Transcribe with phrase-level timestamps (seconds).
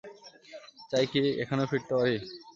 [0.91, 2.15] চাই কি এখানেও ফিরতে পারি।